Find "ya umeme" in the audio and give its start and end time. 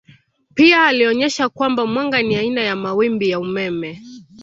3.29-4.01